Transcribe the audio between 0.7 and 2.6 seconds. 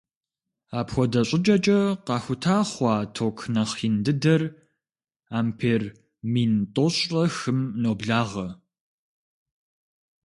Апхуэдэ щӏыкӏэкӏэ къахута